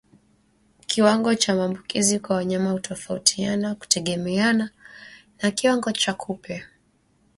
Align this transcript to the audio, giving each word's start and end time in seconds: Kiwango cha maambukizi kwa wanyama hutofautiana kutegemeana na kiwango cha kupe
Kiwango 0.87 1.35
cha 1.35 1.55
maambukizi 1.55 2.19
kwa 2.19 2.35
wanyama 2.35 2.71
hutofautiana 2.71 3.75
kutegemeana 3.75 4.69
na 5.43 5.51
kiwango 5.51 5.91
cha 5.91 6.13
kupe 6.13 6.63